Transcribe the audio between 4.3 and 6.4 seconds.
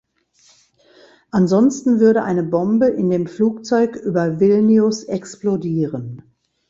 Vilnius explodieren.